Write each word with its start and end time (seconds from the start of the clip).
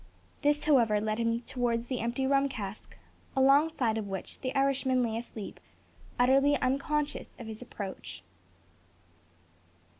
This, 0.41 0.63
however, 0.63 0.99
led 0.99 1.19
him 1.19 1.41
towards 1.41 1.85
the 1.85 1.99
empty 1.99 2.25
rum 2.25 2.49
cask, 2.49 2.97
alongside 3.35 3.99
of 3.99 4.07
which 4.07 4.39
the 4.41 4.51
Irishman 4.55 5.03
lay 5.03 5.15
asleep, 5.15 5.59
utterly 6.17 6.57
unconscious 6.57 7.35
of 7.37 7.45
his 7.45 7.61
approach. 7.61 8.23